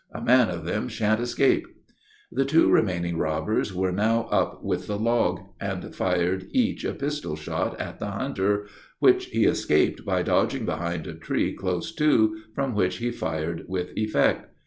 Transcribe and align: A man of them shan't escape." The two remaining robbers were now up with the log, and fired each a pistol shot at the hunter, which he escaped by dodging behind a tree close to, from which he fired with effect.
A 0.11 0.19
man 0.19 0.49
of 0.49 0.65
them 0.65 0.87
shan't 0.87 1.21
escape." 1.21 1.67
The 2.31 2.43
two 2.43 2.71
remaining 2.71 3.19
robbers 3.19 3.71
were 3.71 3.91
now 3.91 4.23
up 4.31 4.63
with 4.63 4.87
the 4.87 4.97
log, 4.97 5.41
and 5.59 5.93
fired 5.93 6.47
each 6.53 6.83
a 6.83 6.95
pistol 6.95 7.35
shot 7.35 7.79
at 7.79 7.99
the 7.99 8.09
hunter, 8.09 8.65
which 8.97 9.27
he 9.27 9.45
escaped 9.45 10.03
by 10.03 10.23
dodging 10.23 10.65
behind 10.65 11.05
a 11.05 11.13
tree 11.13 11.53
close 11.53 11.93
to, 11.97 12.35
from 12.55 12.73
which 12.73 12.97
he 12.97 13.11
fired 13.11 13.65
with 13.67 13.89
effect. 13.95 14.47